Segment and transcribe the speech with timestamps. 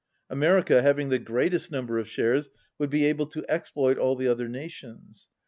[0.31, 4.49] America, having the greatest number of shares, would be able to exploit all the other
[4.49, 5.29] na tions.